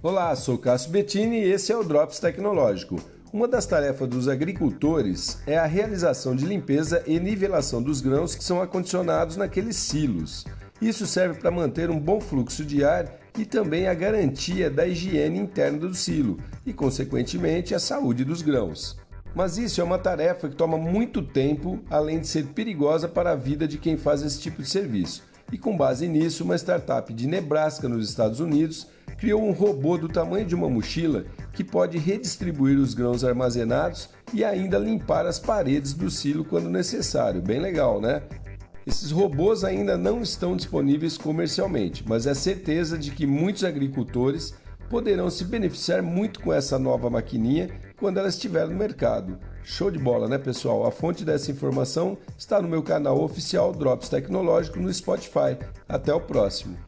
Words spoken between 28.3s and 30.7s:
Unidos, criou um robô do tamanho de uma